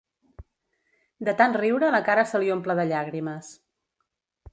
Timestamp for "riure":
1.61-1.91